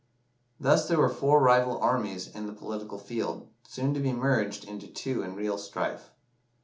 Thus 0.59 0.87
there 0.87 0.97
were 0.97 1.09
four 1.09 1.39
rival 1.39 1.77
armies 1.77 2.27
in 2.27 2.47
the 2.47 2.53
political 2.53 2.97
field, 2.97 3.47
soon 3.67 3.93
to 3.93 3.99
be 3.99 4.11
merged 4.11 4.63
into 4.63 4.87
two 4.87 5.21
in 5.21 5.35
real 5.35 5.59
strife. 5.59 6.09